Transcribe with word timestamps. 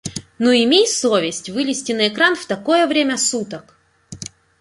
Ну 0.39 0.49
имей 0.51 0.87
совесть! 0.87 1.51
Вылезти 1.51 1.91
на 1.91 2.07
экран 2.07 2.35
в 2.35 2.47
такое 2.47 2.87
время 2.87 3.17
суток... 3.19 3.77